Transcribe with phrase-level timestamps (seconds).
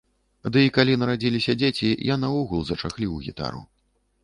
[0.53, 3.65] Ды і калі нарадзіліся дзеці, я наогул зачахліў гітару.